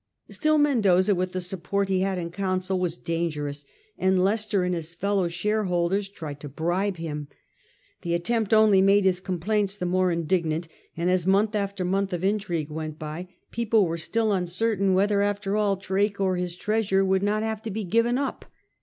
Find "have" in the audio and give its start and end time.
17.43-17.61